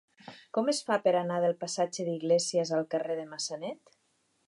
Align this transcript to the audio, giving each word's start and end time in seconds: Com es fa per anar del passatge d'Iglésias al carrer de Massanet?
Com 0.57 0.71
es 0.73 0.79
fa 0.87 0.97
per 1.03 1.13
anar 1.19 1.37
del 1.45 1.55
passatge 1.65 2.07
d'Iglésias 2.09 2.75
al 2.79 2.91
carrer 2.97 3.19
de 3.23 3.31
Massanet? 3.37 3.99